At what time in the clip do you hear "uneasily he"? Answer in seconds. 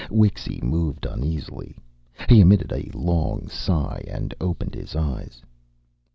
1.05-2.41